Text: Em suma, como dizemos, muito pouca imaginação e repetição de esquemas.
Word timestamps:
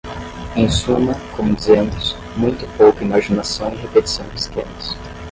Em 0.55 0.67
suma, 0.67 1.13
como 1.37 1.53
dizemos, 1.55 2.15
muito 2.35 2.65
pouca 2.75 3.03
imaginação 3.03 3.71
e 3.71 3.75
repetição 3.77 4.27
de 4.29 4.37
esquemas. 4.41 4.97